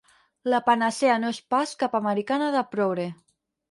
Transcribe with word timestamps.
La 0.53 0.61
panacea 0.69 1.19
no 1.25 1.31
és 1.35 1.43
pas 1.57 1.77
cap 1.85 2.01
americana 2.03 2.53
de 2.61 2.69
progre. 2.77 3.11